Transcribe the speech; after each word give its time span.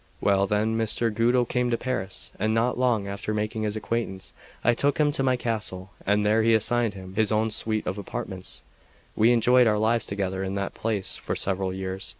2 0.21 0.25
Well, 0.25 0.47
then, 0.47 0.75
Messer 0.75 1.11
Guido 1.11 1.45
came 1.45 1.69
to 1.69 1.77
Paris; 1.77 2.31
and 2.39 2.55
not 2.55 2.75
long 2.75 3.07
after 3.07 3.35
making 3.35 3.61
his 3.61 3.75
acquaintance, 3.75 4.33
I 4.63 4.73
took 4.73 4.97
him 4.97 5.11
to 5.11 5.21
my 5.21 5.37
castle, 5.37 5.91
and 6.07 6.25
there 6.25 6.41
assigned 6.41 6.95
him 6.95 7.13
his 7.13 7.31
own 7.31 7.51
suite 7.51 7.85
of 7.85 7.99
apartments. 7.99 8.63
We 9.15 9.31
enjoyed 9.31 9.67
our 9.67 9.77
lives 9.77 10.07
together 10.07 10.43
in 10.43 10.55
that 10.55 10.73
place 10.73 11.17
for 11.17 11.35
several 11.35 11.71
years. 11.71 12.09